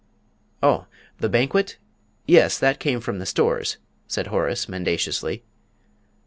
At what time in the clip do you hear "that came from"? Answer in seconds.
2.57-3.19